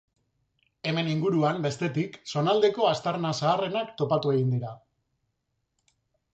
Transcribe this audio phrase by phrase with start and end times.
[0.91, 4.77] Hemen inguruan, bestetik, zonaldeko aztarna zaharrenak topatu egin dira.